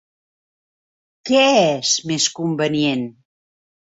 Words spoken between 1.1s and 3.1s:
Què és més convenient?